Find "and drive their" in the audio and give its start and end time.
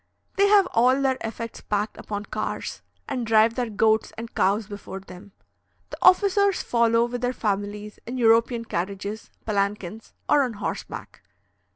3.07-3.69